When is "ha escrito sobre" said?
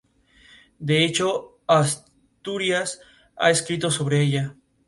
3.35-4.21